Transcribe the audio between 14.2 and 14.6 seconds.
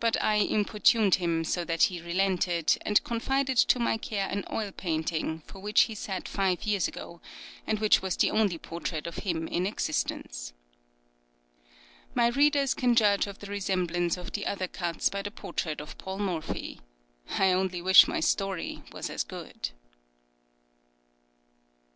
the